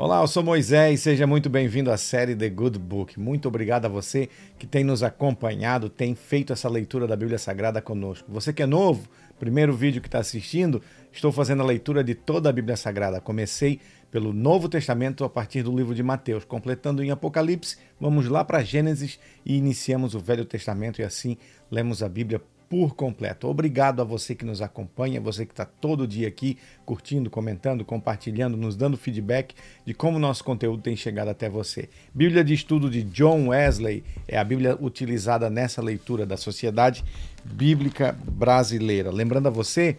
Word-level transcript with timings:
Olá, 0.00 0.20
eu 0.20 0.28
sou 0.28 0.44
Moisés, 0.44 1.00
seja 1.00 1.26
muito 1.26 1.50
bem-vindo 1.50 1.90
à 1.90 1.96
série 1.96 2.36
The 2.36 2.48
Good 2.48 2.78
Book. 2.78 3.18
Muito 3.18 3.48
obrigado 3.48 3.86
a 3.86 3.88
você 3.88 4.28
que 4.56 4.64
tem 4.64 4.84
nos 4.84 5.02
acompanhado, 5.02 5.90
tem 5.90 6.14
feito 6.14 6.52
essa 6.52 6.68
leitura 6.68 7.04
da 7.04 7.16
Bíblia 7.16 7.36
Sagrada 7.36 7.82
conosco. 7.82 8.30
Você 8.30 8.52
que 8.52 8.62
é 8.62 8.66
novo, 8.66 9.08
primeiro 9.40 9.74
vídeo 9.74 10.00
que 10.00 10.06
está 10.06 10.20
assistindo, 10.20 10.80
estou 11.10 11.32
fazendo 11.32 11.64
a 11.64 11.66
leitura 11.66 12.04
de 12.04 12.14
toda 12.14 12.48
a 12.48 12.52
Bíblia 12.52 12.76
Sagrada. 12.76 13.20
Comecei 13.20 13.80
pelo 14.08 14.32
Novo 14.32 14.68
Testamento 14.68 15.24
a 15.24 15.28
partir 15.28 15.64
do 15.64 15.76
livro 15.76 15.96
de 15.96 16.02
Mateus, 16.04 16.44
completando 16.44 17.02
em 17.02 17.10
Apocalipse, 17.10 17.76
vamos 18.00 18.28
lá 18.28 18.44
para 18.44 18.62
Gênesis 18.62 19.18
e 19.44 19.56
iniciamos 19.56 20.14
o 20.14 20.20
Velho 20.20 20.44
Testamento 20.44 21.00
e 21.00 21.04
assim 21.04 21.36
lemos 21.72 22.04
a 22.04 22.08
Bíblia 22.08 22.40
por 22.68 22.94
completo. 22.94 23.48
Obrigado 23.48 24.02
a 24.02 24.04
você 24.04 24.34
que 24.34 24.44
nos 24.44 24.60
acompanha, 24.60 25.20
você 25.20 25.46
que 25.46 25.52
está 25.52 25.64
todo 25.64 26.06
dia 26.06 26.28
aqui 26.28 26.58
curtindo, 26.84 27.30
comentando, 27.30 27.84
compartilhando, 27.84 28.56
nos 28.56 28.76
dando 28.76 28.96
feedback 28.96 29.54
de 29.86 29.94
como 29.94 30.18
nosso 30.18 30.44
conteúdo 30.44 30.82
tem 30.82 30.94
chegado 30.94 31.28
até 31.28 31.48
você. 31.48 31.88
Bíblia 32.14 32.44
de 32.44 32.52
Estudo 32.52 32.90
de 32.90 33.02
John 33.02 33.48
Wesley 33.48 34.04
é 34.26 34.38
a 34.38 34.44
Bíblia 34.44 34.76
utilizada 34.80 35.48
nessa 35.48 35.80
leitura 35.80 36.26
da 36.26 36.36
Sociedade 36.36 37.04
Bíblica 37.44 38.16
Brasileira. 38.30 39.10
Lembrando 39.10 39.46
a 39.46 39.50
você 39.50 39.96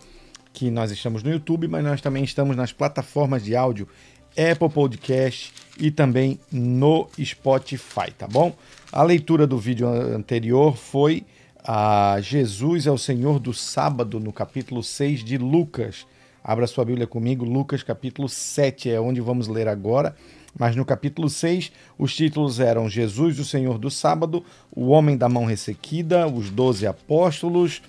que 0.54 0.70
nós 0.70 0.92
estamos 0.92 1.24
no 1.24 1.32
YouTube, 1.32 1.68
mas 1.68 1.84
nós 1.84 2.02
também 2.02 2.24
estamos 2.24 2.56
nas 2.56 2.72
plataformas 2.72 3.44
de 3.44 3.56
áudio 3.56 3.88
Apple 4.38 4.70
Podcast 4.70 5.52
e 5.80 5.90
também 5.90 6.40
no 6.52 7.08
Spotify, 7.24 8.12
tá 8.16 8.28
bom? 8.28 8.56
A 8.92 9.04
leitura 9.04 9.48
do 9.48 9.58
vídeo 9.58 9.88
anterior 9.88 10.78
foi 10.78 11.26
a 11.72 12.20
Jesus 12.20 12.88
é 12.88 12.92
o 12.92 12.98
Senhor 12.98 13.38
do 13.38 13.54
sábado, 13.54 14.20
no 14.20 14.34
capítulo 14.34 14.82
6 14.82 15.24
de 15.24 15.38
Lucas. 15.38 16.08
Abra 16.44 16.66
sua 16.66 16.84
Bíblia 16.84 17.06
comigo, 17.06 17.46
Lucas 17.46 17.84
capítulo 17.84 18.28
7 18.28 18.90
é 18.90 19.00
onde 19.00 19.22
vamos 19.22 19.48
ler 19.48 19.68
agora. 19.68 20.16
Mas 20.58 20.76
no 20.76 20.84
capítulo 20.84 21.30
6, 21.30 21.72
os 21.96 22.16
títulos 22.16 22.60
eram 22.60 22.90
Jesus, 22.90 23.38
o 23.38 23.46
Senhor 23.46 23.78
do 23.78 23.92
sábado, 23.92 24.44
o 24.76 24.88
homem 24.88 25.16
da 25.16 25.30
mão 25.30 25.46
ressequida, 25.46 26.28
os 26.28 26.50
doze 26.50 26.88
apóstolos. 26.88 27.84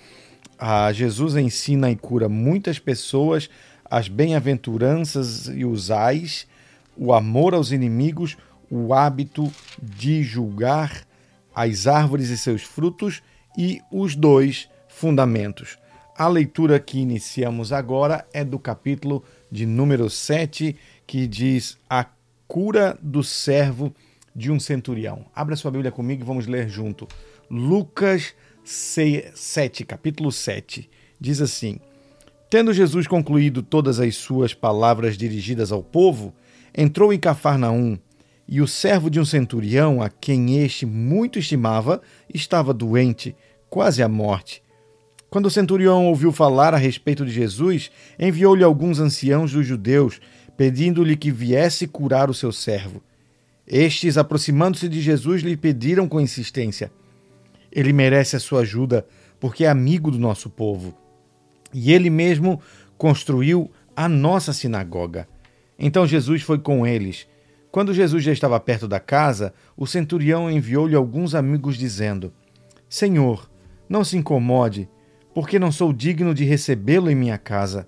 Jesus 0.93 1.35
ensina 1.35 1.89
e 1.89 1.95
cura 1.95 2.29
muitas 2.29 2.77
pessoas, 2.77 3.49
as 3.83 4.07
bem-aventuranças 4.07 5.47
e 5.47 5.65
os 5.65 5.89
ais, 5.89 6.45
o 6.95 7.15
amor 7.15 7.55
aos 7.55 7.71
inimigos, 7.71 8.37
o 8.69 8.93
hábito 8.93 9.51
de 9.81 10.21
julgar 10.21 11.01
as 11.55 11.87
árvores 11.87 12.29
e 12.29 12.37
seus 12.37 12.61
frutos 12.61 13.23
e 13.57 13.81
os 13.91 14.15
dois 14.15 14.69
fundamentos. 14.87 15.77
A 16.17 16.27
leitura 16.27 16.79
que 16.79 16.99
iniciamos 16.99 17.71
agora 17.71 18.27
é 18.33 18.43
do 18.43 18.59
capítulo 18.59 19.23
de 19.51 19.65
número 19.65 20.09
7, 20.09 20.75
que 21.07 21.25
diz 21.25 21.77
A 21.89 22.05
cura 22.47 22.97
do 23.01 23.23
servo 23.23 23.93
de 24.35 24.51
um 24.51 24.59
centurião. 24.59 25.25
Abra 25.35 25.55
sua 25.55 25.71
Bíblia 25.71 25.91
comigo 25.91 26.21
e 26.21 26.25
vamos 26.25 26.47
ler 26.47 26.69
junto. 26.69 27.07
Lucas 27.49 28.33
7, 28.63 29.85
capítulo 29.85 30.31
7, 30.31 30.89
diz 31.19 31.41
assim: 31.41 31.79
Tendo 32.49 32.73
Jesus 32.73 33.07
concluído 33.07 33.63
todas 33.63 33.99
as 33.99 34.15
suas 34.15 34.53
palavras 34.53 35.17
dirigidas 35.17 35.71
ao 35.71 35.81
povo, 35.81 36.33
entrou 36.75 37.11
em 37.11 37.19
Cafarnaum 37.19 37.97
e 38.51 38.59
o 38.59 38.67
servo 38.67 39.09
de 39.09 39.17
um 39.17 39.23
centurião, 39.23 40.01
a 40.01 40.09
quem 40.09 40.61
este 40.61 40.85
muito 40.85 41.39
estimava, 41.39 42.01
estava 42.33 42.73
doente, 42.73 43.33
quase 43.69 44.03
à 44.03 44.09
morte. 44.09 44.61
Quando 45.29 45.45
o 45.45 45.49
centurião 45.49 46.07
ouviu 46.07 46.33
falar 46.33 46.73
a 46.73 46.77
respeito 46.77 47.25
de 47.25 47.31
Jesus, 47.31 47.89
enviou-lhe 48.19 48.65
alguns 48.65 48.99
anciãos 48.99 49.53
dos 49.53 49.65
judeus, 49.65 50.19
pedindo-lhe 50.57 51.15
que 51.15 51.31
viesse 51.31 51.87
curar 51.87 52.29
o 52.29 52.33
seu 52.33 52.51
servo. 52.51 53.01
Estes, 53.65 54.17
aproximando-se 54.17 54.89
de 54.89 54.99
Jesus, 54.99 55.41
lhe 55.43 55.55
pediram 55.55 56.05
com 56.05 56.19
insistência: 56.19 56.91
Ele 57.71 57.93
merece 57.93 58.35
a 58.35 58.39
sua 58.39 58.63
ajuda, 58.63 59.07
porque 59.39 59.63
é 59.63 59.69
amigo 59.69 60.11
do 60.11 60.19
nosso 60.19 60.49
povo. 60.49 60.93
E 61.73 61.93
ele 61.93 62.09
mesmo 62.09 62.61
construiu 62.97 63.71
a 63.95 64.09
nossa 64.09 64.51
sinagoga. 64.51 65.25
Então 65.79 66.05
Jesus 66.05 66.41
foi 66.41 66.59
com 66.59 66.85
eles. 66.85 67.31
Quando 67.71 67.93
Jesus 67.93 68.21
já 68.21 68.33
estava 68.33 68.59
perto 68.59 68.85
da 68.85 68.99
casa, 68.99 69.53
o 69.77 69.87
centurião 69.87 70.51
enviou-lhe 70.51 70.93
alguns 70.93 71.33
amigos, 71.33 71.77
dizendo: 71.77 72.33
Senhor, 72.89 73.49
não 73.87 74.03
se 74.03 74.17
incomode, 74.17 74.89
porque 75.33 75.57
não 75.57 75.71
sou 75.71 75.93
digno 75.93 76.33
de 76.33 76.43
recebê-lo 76.43 77.09
em 77.09 77.15
minha 77.15 77.37
casa. 77.37 77.87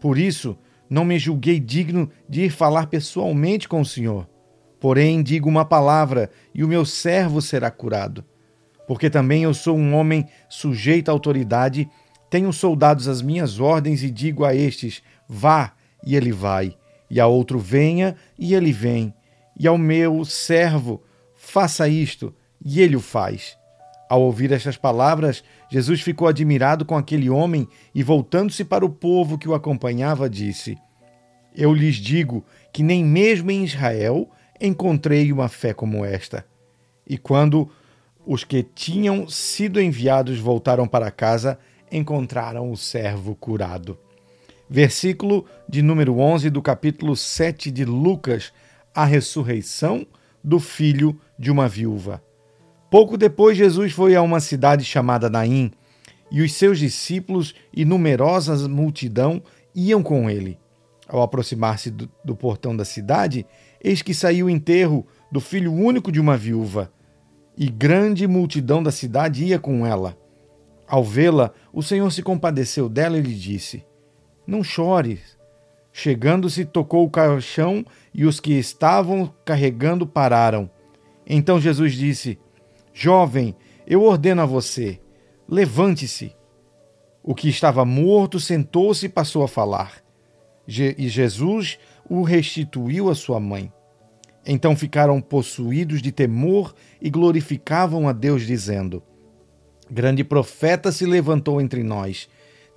Por 0.00 0.16
isso, 0.16 0.56
não 0.88 1.04
me 1.04 1.18
julguei 1.18 1.60
digno 1.60 2.10
de 2.26 2.46
ir 2.46 2.50
falar 2.50 2.86
pessoalmente 2.86 3.68
com 3.68 3.82
o 3.82 3.86
Senhor. 3.86 4.26
Porém, 4.80 5.22
digo 5.22 5.50
uma 5.50 5.66
palavra, 5.66 6.30
e 6.54 6.64
o 6.64 6.68
meu 6.68 6.86
servo 6.86 7.42
será 7.42 7.70
curado. 7.70 8.24
Porque 8.88 9.10
também 9.10 9.42
eu 9.42 9.52
sou 9.52 9.76
um 9.76 9.94
homem 9.94 10.26
sujeito 10.48 11.10
à 11.10 11.12
autoridade, 11.12 11.86
tenho 12.30 12.50
soldados 12.54 13.06
às 13.06 13.20
minhas 13.20 13.60
ordens, 13.60 14.02
e 14.02 14.10
digo 14.10 14.46
a 14.46 14.54
estes: 14.54 15.02
vá, 15.28 15.74
e 16.02 16.16
ele 16.16 16.32
vai 16.32 16.79
e 17.10 17.18
a 17.18 17.26
outro 17.26 17.58
venha, 17.58 18.14
e 18.38 18.54
ele 18.54 18.72
vem, 18.72 19.12
e 19.58 19.66
ao 19.66 19.76
meu 19.76 20.24
servo 20.24 21.02
faça 21.34 21.88
isto, 21.88 22.32
e 22.64 22.80
ele 22.80 22.94
o 22.94 23.00
faz. 23.00 23.58
Ao 24.08 24.22
ouvir 24.22 24.52
estas 24.52 24.76
palavras, 24.76 25.42
Jesus 25.68 26.00
ficou 26.00 26.28
admirado 26.28 26.84
com 26.84 26.96
aquele 26.96 27.28
homem 27.28 27.66
e, 27.94 28.02
voltando-se 28.02 28.64
para 28.64 28.84
o 28.84 28.90
povo 28.90 29.38
que 29.38 29.48
o 29.48 29.54
acompanhava, 29.54 30.28
disse: 30.28 30.76
Eu 31.54 31.72
lhes 31.72 31.96
digo 31.96 32.44
que 32.72 32.82
nem 32.82 33.04
mesmo 33.04 33.50
em 33.50 33.64
Israel 33.64 34.28
encontrei 34.60 35.32
uma 35.32 35.48
fé 35.48 35.72
como 35.72 36.04
esta. 36.04 36.44
E 37.06 37.16
quando 37.16 37.70
os 38.26 38.44
que 38.44 38.62
tinham 38.62 39.28
sido 39.28 39.80
enviados 39.80 40.38
voltaram 40.38 40.86
para 40.86 41.10
casa, 41.10 41.58
encontraram 41.90 42.70
o 42.70 42.76
servo 42.76 43.34
curado 43.34 43.98
versículo 44.70 45.44
de 45.68 45.82
número 45.82 46.16
11 46.20 46.48
do 46.48 46.62
capítulo 46.62 47.16
7 47.16 47.72
de 47.72 47.84
Lucas, 47.84 48.52
a 48.94 49.04
ressurreição 49.04 50.06
do 50.44 50.60
filho 50.60 51.18
de 51.36 51.50
uma 51.50 51.66
viúva. 51.66 52.22
Pouco 52.88 53.18
depois, 53.18 53.58
Jesus 53.58 53.92
foi 53.92 54.14
a 54.14 54.22
uma 54.22 54.38
cidade 54.38 54.84
chamada 54.84 55.28
Naim, 55.28 55.72
e 56.30 56.40
os 56.40 56.52
seus 56.54 56.78
discípulos 56.78 57.52
e 57.74 57.84
numerosa 57.84 58.68
multidão 58.68 59.42
iam 59.74 60.04
com 60.04 60.30
ele. 60.30 60.56
Ao 61.08 61.20
aproximar-se 61.20 61.90
do, 61.90 62.08
do 62.24 62.36
portão 62.36 62.76
da 62.76 62.84
cidade, 62.84 63.44
eis 63.82 64.02
que 64.02 64.14
saiu 64.14 64.46
o 64.46 64.50
enterro 64.50 65.04
do 65.32 65.40
filho 65.40 65.72
único 65.72 66.12
de 66.12 66.20
uma 66.20 66.36
viúva, 66.36 66.92
e 67.58 67.68
grande 67.68 68.28
multidão 68.28 68.80
da 68.80 68.92
cidade 68.92 69.44
ia 69.44 69.58
com 69.58 69.84
ela. 69.84 70.16
Ao 70.86 71.02
vê-la, 71.02 71.52
o 71.72 71.82
Senhor 71.82 72.10
se 72.12 72.22
compadeceu 72.22 72.88
dela 72.88 73.18
e 73.18 73.22
lhe 73.22 73.34
disse: 73.34 73.84
não 74.50 74.64
chores. 74.64 75.38
Chegando-se, 75.92 76.64
tocou 76.64 77.04
o 77.04 77.10
caixão 77.10 77.84
e 78.12 78.24
os 78.24 78.40
que 78.40 78.52
estavam 78.54 79.32
carregando 79.44 80.06
pararam. 80.06 80.68
Então 81.26 81.60
Jesus 81.60 81.94
disse: 81.94 82.38
Jovem, 82.92 83.54
eu 83.86 84.02
ordeno 84.02 84.42
a 84.42 84.46
você, 84.46 85.00
levante-se. 85.48 86.34
O 87.22 87.34
que 87.34 87.48
estava 87.48 87.84
morto 87.84 88.40
sentou-se 88.40 89.06
e 89.06 89.08
passou 89.08 89.42
a 89.42 89.48
falar. 89.48 90.02
e 90.66 91.08
Jesus 91.08 91.78
o 92.08 92.22
restituiu 92.22 93.10
à 93.10 93.14
sua 93.14 93.38
mãe. 93.38 93.72
Então 94.46 94.74
ficaram 94.74 95.20
possuídos 95.20 96.00
de 96.00 96.10
temor 96.10 96.74
e 97.00 97.10
glorificavam 97.10 98.08
a 98.08 98.12
Deus, 98.12 98.46
dizendo: 98.46 99.02
Grande 99.90 100.24
profeta 100.24 100.90
se 100.90 101.04
levantou 101.04 101.60
entre 101.60 101.82
nós 101.82 102.28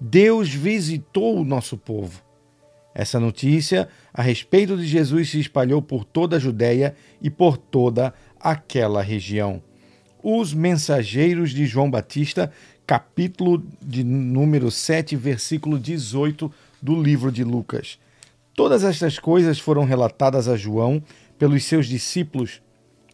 Deus 0.06 0.50
visitou 0.54 1.40
o 1.40 1.46
nosso 1.46 1.78
povo. 1.78 2.22
Essa 2.94 3.22
notícia 3.22 3.88
a 4.14 4.22
respeito 4.22 4.76
de 4.76 4.86
Jesus 4.86 5.30
se 5.30 5.40
espalhou 5.40 5.82
por 5.82 6.04
toda 6.04 6.36
a 6.36 6.40
Judéia 6.40 6.94
e 7.22 7.30
por 7.30 7.56
toda 7.56 8.14
aquela 8.38 9.02
região. 9.02 9.64
Os 10.22 10.54
mensageiros 10.54 11.52
de 11.52 11.66
João 11.66 11.90
Batista, 11.90 12.52
capítulo 12.86 13.66
de 13.82 14.04
número 14.04 14.70
7, 14.70 15.16
versículo 15.16 15.80
18 15.80 16.52
do 16.82 17.02
livro 17.02 17.32
de 17.32 17.46
Lucas. 17.46 17.98
Todas 18.54 18.84
estas 18.84 19.18
coisas 19.18 19.58
foram 19.58 19.86
relatadas 19.86 20.50
a 20.50 20.58
João 20.58 21.02
pelos 21.40 21.64
seus 21.64 21.88
discípulos, 21.88 22.62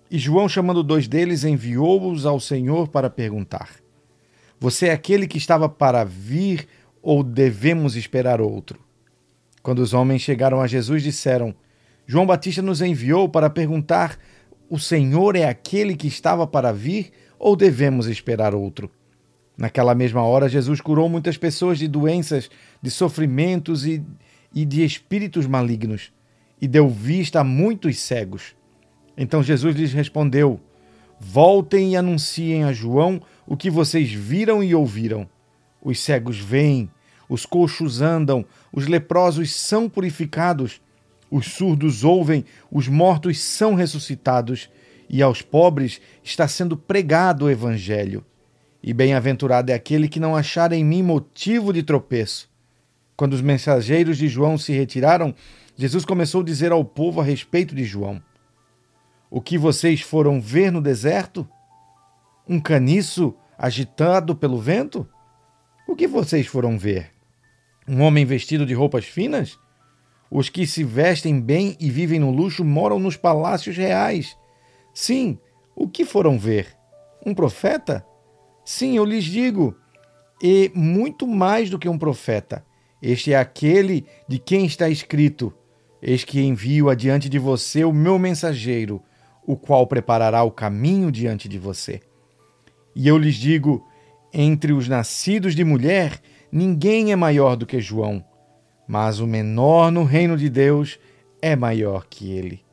e 0.09 0.18
João, 0.18 0.50
chamando 0.50 0.81
dois 0.81 1.07
deles, 1.07 1.44
enviou-os 1.44 2.25
ao 2.25 2.39
Senhor 2.39 2.88
para 2.88 3.12
perguntar: 3.12 3.75
Você 4.59 4.88
é 4.88 4.91
aquele 4.91 5.27
que 5.27 5.38
estava 5.38 5.69
para 5.69 6.03
vir 6.03 6.68
ou 7.01 7.24
devemos 7.24 7.96
esperar 7.96 8.42
outro? 8.42 8.80
Quando 9.62 9.80
os 9.80 9.94
homens 9.94 10.22
chegaram 10.22 10.62
a 10.62 10.68
Jesus, 10.68 11.04
disseram: 11.04 11.54
João 12.07 12.25
Batista 12.25 12.62
nos 12.62 12.81
enviou 12.81 13.30
para 13.30 13.50
perguntar: 13.50 14.18
O 14.69 14.80
Senhor 14.80 15.36
é 15.36 15.46
aquele 15.46 15.96
que 15.96 16.07
estava 16.07 16.48
para 16.48 16.72
vir 16.72 17.12
ou 17.38 17.56
devemos 17.56 18.07
esperar 18.07 18.56
outro? 18.56 18.90
Naquela 19.57 19.94
mesma 19.94 20.24
hora, 20.24 20.48
Jesus 20.48 20.80
curou 20.80 21.10
muitas 21.10 21.38
pessoas 21.38 21.78
de 21.78 21.88
doenças, 21.88 22.50
de 22.81 22.90
sofrimentos 22.90 23.86
e, 23.86 24.01
e 24.56 24.63
de 24.63 24.84
espíritos 24.86 25.46
malignos. 25.46 26.12
e 26.62 26.68
deu 26.68 26.90
vista 26.90 27.40
a 27.42 27.44
muitos 27.44 28.00
cegos. 28.00 28.56
Então 29.18 29.44
Jesus 29.44 29.75
lhes 29.75 29.94
respondeu: 29.94 30.60
Voltem 31.19 31.92
e 31.92 31.96
anunciem 31.98 32.63
a 32.63 32.72
João 32.72 33.22
o 33.46 33.57
que 33.57 33.69
vocês 33.69 34.12
viram 34.12 34.63
e 34.63 34.74
ouviram. 34.74 35.28
Os 35.81 35.99
cegos 35.99 36.37
veem, 36.37 36.89
os 37.27 37.45
coxos 37.45 38.01
andam, 38.01 38.45
os 38.73 38.87
leprosos 38.87 39.53
são 39.55 39.87
purificados, 39.87 40.81
os 41.29 41.45
surdos 41.47 42.03
ouvem, 42.03 42.43
os 42.71 42.87
mortos 42.87 43.39
são 43.39 43.75
ressuscitados, 43.75 44.69
e 45.07 45.21
aos 45.21 45.41
pobres 45.41 46.01
está 46.23 46.47
sendo 46.47 46.75
pregado 46.75 47.45
o 47.45 47.49
Evangelho. 47.49 48.25
E 48.81 48.93
bem-aventurado 48.93 49.71
é 49.71 49.75
aquele 49.75 50.07
que 50.07 50.19
não 50.19 50.35
achar 50.35 50.71
em 50.71 50.83
mim 50.83 51.03
motivo 51.03 51.73
de 51.73 51.83
tropeço. 51.83 52.49
Quando 53.15 53.33
os 53.33 53.41
mensageiros 53.41 54.17
de 54.17 54.27
João 54.27 54.57
se 54.57 54.71
retiraram, 54.71 55.35
Jesus 55.75 56.05
começou 56.05 56.41
a 56.41 56.43
dizer 56.43 56.71
ao 56.71 56.85
povo 56.85 57.19
a 57.19 57.23
respeito 57.23 57.75
de 57.75 57.83
João: 57.83 58.21
O 59.29 59.41
que 59.41 59.57
vocês 59.57 60.01
foram 60.01 60.39
ver 60.39 60.71
no 60.71 60.81
deserto? 60.81 61.47
Um 62.47 62.59
caniço 62.59 63.35
agitado 63.57 64.35
pelo 64.35 64.57
vento? 64.57 65.07
O 65.89 65.95
que 65.95 66.07
vocês 66.07 66.45
foram 66.45 66.77
ver? 66.77 67.09
Um 67.88 68.03
homem 68.03 68.24
vestido 68.24 68.63
de 68.63 68.75
roupas 68.75 69.06
finas? 69.06 69.57
Os 70.30 70.47
que 70.47 70.68
se 70.68 70.83
vestem 70.83 71.41
bem 71.41 71.75
e 71.80 71.89
vivem 71.89 72.19
no 72.19 72.30
luxo 72.30 72.63
moram 72.63 73.00
nos 73.00 73.18
palácios 73.18 73.75
reais. 73.75 74.38
Sim, 74.94 75.39
o 75.75 75.88
que 75.88 76.06
foram 76.06 76.38
ver? 76.38 76.68
Um 77.25 77.33
profeta? 77.33 78.06
Sim, 78.63 78.97
eu 78.97 79.03
lhes 79.03 79.24
digo, 79.24 79.75
e 80.39 80.71
muito 80.75 81.25
mais 81.25 81.71
do 81.71 81.80
que 81.80 81.89
um 81.89 81.97
profeta. 81.97 82.63
Este 83.01 83.33
é 83.33 83.39
aquele 83.39 84.06
de 84.27 84.38
quem 84.38 84.68
está 84.68 84.88
escrito: 84.88 85.51
Eis 86.00 86.24
que 86.24 86.39
envio 86.39 86.88
adiante 86.88 87.27
de 87.27 87.39
você 87.39 87.83
o 87.83 87.91
meu 87.91 88.19
mensageiro, 88.19 89.01
o 89.44 89.57
qual 89.57 89.88
preparará 89.88 90.44
o 90.44 90.51
caminho 90.51 91.12
diante 91.12 91.50
de 91.50 91.57
você. 91.57 92.00
E 92.95 93.07
eu 93.07 93.18
lhes 93.18 93.38
digo: 93.38 93.88
entre 94.33 94.73
os 94.73 94.87
nascidos 94.87 95.55
de 95.55 95.63
mulher, 95.63 96.19
ninguém 96.51 97.11
é 97.11 97.15
maior 97.15 97.55
do 97.55 97.65
que 97.65 97.79
João, 97.79 98.23
mas 98.87 99.19
o 99.19 99.27
menor 99.27 99.91
no 99.91 100.03
reino 100.03 100.37
de 100.37 100.49
Deus 100.49 100.99
é 101.41 101.55
maior 101.55 102.05
que 102.09 102.31
ele. 102.31 102.63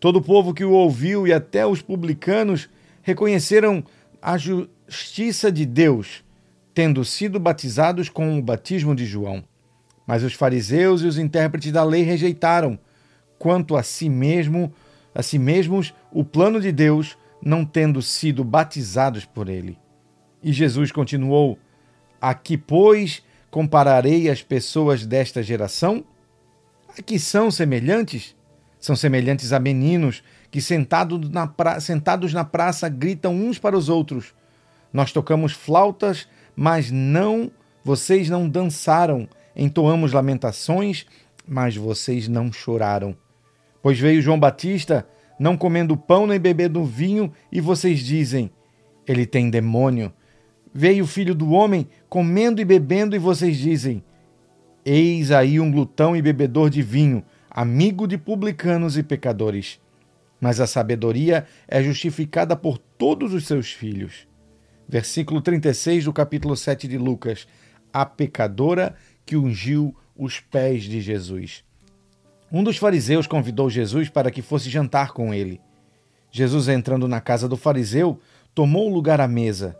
Todo 0.00 0.16
o 0.16 0.22
povo 0.22 0.54
que 0.54 0.64
o 0.64 0.72
ouviu 0.72 1.26
e 1.26 1.32
até 1.32 1.66
os 1.66 1.82
publicanos 1.82 2.68
reconheceram 3.02 3.82
a 4.22 4.36
justiça 4.38 5.50
de 5.50 5.66
Deus, 5.66 6.22
tendo 6.72 7.04
sido 7.04 7.40
batizados 7.40 8.08
com 8.08 8.38
o 8.38 8.42
batismo 8.42 8.94
de 8.94 9.04
João. 9.04 9.42
Mas 10.06 10.22
os 10.22 10.32
fariseus 10.32 11.02
e 11.02 11.06
os 11.06 11.18
intérpretes 11.18 11.72
da 11.72 11.82
lei 11.82 12.02
rejeitaram, 12.02 12.78
quanto 13.38 13.76
a 13.76 13.82
si 13.82 14.08
mesmo, 14.08 14.72
a 15.14 15.22
si 15.22 15.38
mesmos, 15.38 15.92
o 16.12 16.24
plano 16.24 16.60
de 16.60 16.70
Deus, 16.70 17.18
não 17.42 17.64
tendo 17.64 18.00
sido 18.00 18.44
batizados 18.44 19.24
por 19.24 19.48
ele. 19.48 19.76
E 20.42 20.52
Jesus 20.52 20.92
continuou: 20.92 21.58
Aqui, 22.20 22.56
pois, 22.56 23.22
compararei 23.50 24.28
as 24.30 24.42
pessoas 24.42 25.06
desta 25.06 25.42
geração? 25.42 26.04
Aqui 26.98 27.18
são 27.18 27.50
semelhantes? 27.50 28.36
São 28.78 28.94
semelhantes 28.94 29.52
a 29.52 29.58
meninos 29.58 30.22
que, 30.50 30.60
sentados 30.60 31.28
na, 31.30 31.46
pra... 31.46 31.80
sentados 31.80 32.32
na 32.32 32.44
praça, 32.44 32.88
gritam 32.88 33.34
uns 33.34 33.58
para 33.58 33.76
os 33.76 33.88
outros: 33.88 34.34
Nós 34.92 35.12
tocamos 35.12 35.52
flautas, 35.52 36.28
mas 36.54 36.90
não, 36.90 37.50
vocês 37.84 38.30
não 38.30 38.48
dançaram 38.48 39.28
entoamos 39.58 40.12
lamentações, 40.12 41.04
mas 41.46 41.76
vocês 41.76 42.28
não 42.28 42.52
choraram. 42.52 43.16
Pois 43.82 43.98
veio 43.98 44.22
João 44.22 44.38
Batista, 44.38 45.06
não 45.38 45.56
comendo 45.56 45.96
pão 45.96 46.26
nem 46.26 46.38
bebendo 46.38 46.84
vinho, 46.84 47.32
e 47.50 47.60
vocês 47.60 47.98
dizem: 47.98 48.50
Ele 49.06 49.26
tem 49.26 49.50
demônio. 49.50 50.12
Veio 50.72 51.04
o 51.04 51.06
filho 51.06 51.34
do 51.34 51.50
homem, 51.50 51.88
comendo 52.08 52.60
e 52.60 52.64
bebendo, 52.64 53.16
e 53.16 53.18
vocês 53.18 53.56
dizem: 53.56 54.02
Eis 54.84 55.30
aí 55.30 55.58
um 55.60 55.70
glutão 55.70 56.16
e 56.16 56.22
bebedor 56.22 56.70
de 56.70 56.82
vinho, 56.82 57.24
amigo 57.50 58.06
de 58.06 58.16
publicanos 58.16 58.96
e 58.96 59.02
pecadores. 59.02 59.80
Mas 60.40 60.60
a 60.60 60.66
sabedoria 60.66 61.46
é 61.66 61.82
justificada 61.82 62.54
por 62.54 62.78
todos 62.78 63.34
os 63.34 63.46
seus 63.46 63.72
filhos. 63.72 64.26
Versículo 64.88 65.40
36 65.40 66.04
do 66.04 66.12
capítulo 66.12 66.56
7 66.56 66.86
de 66.86 66.96
Lucas. 66.96 67.46
A 67.92 68.06
pecadora 68.06 68.94
que 69.26 69.36
ungiu 69.36 69.94
os 70.16 70.40
pés 70.40 70.84
de 70.84 71.00
Jesus. 71.00 71.64
Um 72.50 72.62
dos 72.62 72.78
fariseus 72.78 73.26
convidou 73.26 73.68
Jesus 73.68 74.08
para 74.08 74.30
que 74.30 74.40
fosse 74.40 74.70
jantar 74.70 75.12
com 75.12 75.34
ele. 75.34 75.60
Jesus, 76.30 76.68
entrando 76.68 77.06
na 77.06 77.20
casa 77.20 77.48
do 77.48 77.56
fariseu, 77.56 78.18
tomou 78.54 78.88
lugar 78.88 79.20
à 79.20 79.28
mesa. 79.28 79.76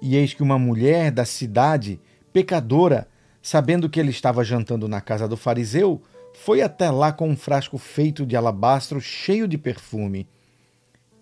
E 0.00 0.16
eis 0.16 0.34
que 0.34 0.42
uma 0.42 0.58
mulher 0.58 1.10
da 1.10 1.24
cidade, 1.24 2.00
pecadora, 2.32 3.08
sabendo 3.42 3.88
que 3.88 3.98
ele 3.98 4.10
estava 4.10 4.44
jantando 4.44 4.88
na 4.88 5.00
casa 5.00 5.28
do 5.28 5.36
fariseu, 5.36 6.02
foi 6.34 6.60
até 6.60 6.90
lá 6.90 7.12
com 7.12 7.28
um 7.28 7.36
frasco 7.36 7.78
feito 7.78 8.26
de 8.26 8.36
alabastro 8.36 9.00
cheio 9.00 9.48
de 9.48 9.56
perfume. 9.56 10.28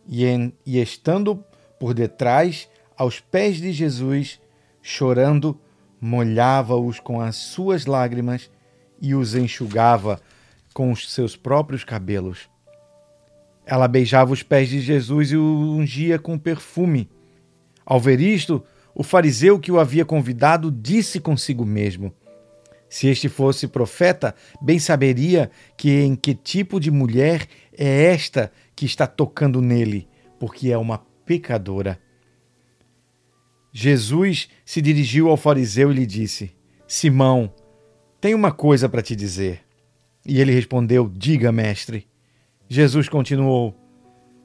E, 0.06 0.25
em, 0.25 0.53
e 0.67 0.81
estando 0.81 1.43
por 1.79 1.94
detrás, 1.94 2.69
aos 2.97 3.21
pés 3.21 3.56
de 3.56 3.73
Jesus, 3.73 4.41
chorando, 4.82 5.59
molhava-os 6.00 7.00
com 7.00 7.20
as 7.20 7.37
suas 7.37 7.87
lágrimas 7.87 8.50
e 9.00 9.15
os 9.15 9.35
enxugava 9.35 10.20
com 10.73 10.91
os 10.91 11.12
seus 11.12 11.37
próprios 11.37 11.85
cabelos. 11.85 12.49
Ela 13.65 13.88
beijava 13.88 14.32
os 14.32 14.43
pés 14.43 14.69
de 14.69 14.81
Jesus 14.81 15.31
e 15.31 15.37
o 15.37 15.43
ungia 15.43 16.19
com 16.19 16.38
perfume. 16.38 17.09
Ao 17.85 18.01
ver 18.01 18.21
isto, 18.21 18.65
o 18.95 19.03
fariseu 19.03 19.59
que 19.59 19.73
o 19.73 19.79
havia 19.79 20.05
convidado 20.05 20.71
disse 20.71 21.21
consigo 21.21 21.65
mesmo: 21.65 22.13
Se 22.89 23.09
este 23.09 23.29
fosse 23.29 23.67
profeta, 23.67 24.35
bem 24.61 24.79
saberia 24.79 25.51
que 25.77 25.91
em 25.91 26.15
que 26.15 26.35
tipo 26.35 26.79
de 26.79 26.91
mulher 26.91 27.47
é 27.77 28.05
esta 28.07 28.53
que 28.75 28.87
está 28.87 29.07
tocando 29.07 29.61
nele, 29.61 30.09
porque 30.39 30.71
é 30.71 30.79
uma 30.79 30.99
pecadora. 31.27 31.99
Jesus 33.73 34.49
se 34.65 34.81
dirigiu 34.81 35.29
ao 35.29 35.37
fariseu 35.37 35.91
e 35.91 35.95
lhe 35.95 36.07
disse: 36.07 36.53
Simão, 36.87 37.53
tenho 38.21 38.37
uma 38.37 38.53
coisa 38.53 38.89
para 38.89 39.03
te 39.03 39.17
dizer. 39.17 39.63
E 40.25 40.41
ele 40.41 40.53
respondeu: 40.53 41.11
Diga, 41.13 41.51
mestre. 41.51 42.07
Jesus 42.69 43.09
continuou: 43.09 43.75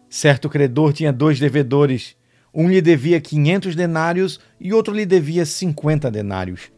Certo 0.09 0.49
credor 0.49 0.91
tinha 0.91 1.13
dois 1.13 1.39
devedores. 1.39 2.17
Um 2.53 2.69
lhe 2.69 2.81
devia 2.81 3.21
quinhentos 3.21 3.75
denários 3.75 4.39
e 4.59 4.73
outro 4.73 4.93
lhe 4.93 5.05
devia 5.05 5.45
cinquenta 5.45 6.09
denários. 6.09 6.71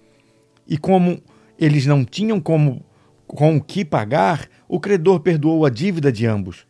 E 0.67 0.77
como 0.77 1.21
eles 1.57 1.85
não 1.85 2.03
tinham 2.03 2.39
como 2.39 2.83
com 3.27 3.55
o 3.55 3.63
que 3.63 3.85
pagar, 3.85 4.49
o 4.67 4.79
credor 4.79 5.21
perdoou 5.21 5.65
a 5.65 5.69
dívida 5.69 6.11
de 6.11 6.25
ambos. 6.25 6.67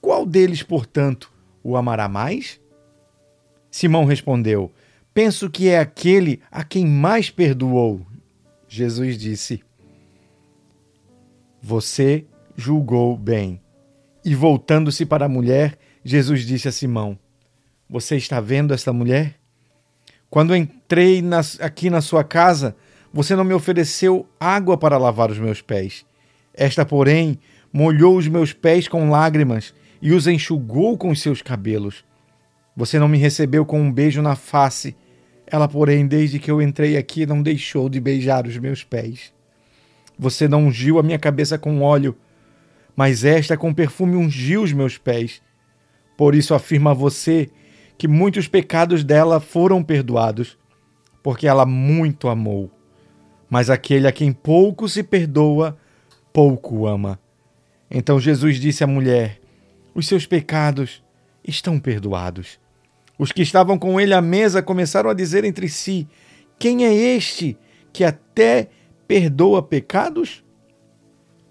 Qual 0.00 0.24
deles, 0.24 0.62
portanto, 0.62 1.32
o 1.62 1.76
amará 1.76 2.08
mais? 2.08 2.60
Simão 3.70 4.04
respondeu: 4.04 4.72
Penso 5.12 5.50
que 5.50 5.68
é 5.68 5.78
aquele 5.78 6.40
a 6.50 6.62
quem 6.62 6.86
mais 6.86 7.30
perdoou. 7.30 8.06
Jesus 8.68 9.18
disse: 9.18 9.62
Você 11.60 12.24
julgou 12.56 13.16
bem. 13.16 13.60
E 14.24 14.34
voltando-se 14.34 15.06
para 15.06 15.26
a 15.26 15.28
mulher, 15.28 15.78
Jesus 16.04 16.46
disse 16.46 16.68
a 16.68 16.72
Simão: 16.72 17.18
Você 17.88 18.16
está 18.16 18.40
vendo 18.40 18.74
esta 18.74 18.92
mulher? 18.92 19.34
Quando 20.30 20.54
entrei 20.54 21.22
aqui 21.60 21.88
na 21.88 22.00
sua 22.00 22.22
casa, 22.22 22.76
você 23.12 23.34
não 23.34 23.44
me 23.44 23.54
ofereceu 23.54 24.28
água 24.38 24.76
para 24.76 24.98
lavar 24.98 25.30
os 25.30 25.38
meus 25.38 25.62
pés. 25.62 26.04
Esta, 26.52 26.84
porém, 26.84 27.38
molhou 27.72 28.16
os 28.16 28.28
meus 28.28 28.52
pés 28.52 28.88
com 28.88 29.10
lágrimas 29.10 29.72
e 30.02 30.12
os 30.12 30.26
enxugou 30.26 30.98
com 30.98 31.10
os 31.10 31.22
seus 31.22 31.40
cabelos. 31.40 32.04
Você 32.76 32.98
não 32.98 33.08
me 33.08 33.18
recebeu 33.18 33.64
com 33.64 33.80
um 33.80 33.92
beijo 33.92 34.20
na 34.20 34.36
face 34.36 34.94
ela, 35.50 35.66
porém, 35.66 36.06
desde 36.06 36.38
que 36.38 36.50
eu 36.50 36.60
entrei 36.60 36.96
aqui, 36.96 37.24
não 37.24 37.42
deixou 37.42 37.88
de 37.88 37.98
beijar 38.00 38.46
os 38.46 38.58
meus 38.58 38.84
pés. 38.84 39.32
Você 40.18 40.46
não 40.46 40.66
ungiu 40.66 40.98
a 40.98 41.02
minha 41.02 41.18
cabeça 41.18 41.56
com 41.56 41.80
óleo, 41.80 42.14
mas 42.94 43.24
esta 43.24 43.56
com 43.56 43.72
perfume 43.72 44.16
ungiu 44.16 44.62
os 44.62 44.72
meus 44.72 44.98
pés. 44.98 45.40
Por 46.18 46.34
isso 46.34 46.54
afirma 46.54 46.92
você 46.92 47.48
que 47.98 48.08
muitos 48.08 48.46
pecados 48.46 49.02
dela 49.02 49.40
foram 49.40 49.82
perdoados, 49.82 50.56
porque 51.22 51.46
ela 51.46 51.66
muito 51.66 52.28
amou. 52.28 52.70
Mas 53.50 53.68
aquele 53.68 54.06
a 54.06 54.12
quem 54.12 54.32
pouco 54.32 54.88
se 54.88 55.02
perdoa, 55.02 55.76
pouco 56.32 56.86
ama. 56.86 57.20
Então 57.90 58.20
Jesus 58.20 58.60
disse 58.60 58.84
à 58.84 58.86
mulher: 58.86 59.40
Os 59.94 60.06
seus 60.06 60.24
pecados 60.24 61.02
estão 61.46 61.78
perdoados. 61.78 62.58
Os 63.18 63.32
que 63.32 63.42
estavam 63.42 63.78
com 63.78 64.00
ele 64.00 64.14
à 64.14 64.22
mesa 64.22 64.62
começaram 64.62 65.10
a 65.10 65.14
dizer 65.14 65.44
entre 65.44 65.68
si: 65.68 66.06
Quem 66.58 66.86
é 66.86 66.94
este 66.94 67.58
que 67.92 68.04
até 68.04 68.68
perdoa 69.08 69.62
pecados? 69.62 70.44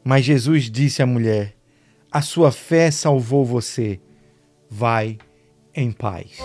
Mas 0.04 0.24
Jesus 0.24 0.72
disse 0.72 1.02
à 1.04 1.06
mulher: 1.06 1.58
a 2.12 2.22
sua 2.22 2.52
fé 2.52 2.90
salvou 2.90 3.46
você. 3.46 4.00
Vai 4.70 5.18
em 5.78 5.92
paz. 5.92 6.42